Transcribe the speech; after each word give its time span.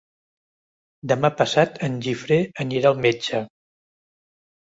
Demà 1.11 1.29
passat 1.41 1.77
en 1.87 1.99
Guifré 2.07 2.39
anirà 2.65 2.93
al 2.93 2.99
metge. 3.05 3.45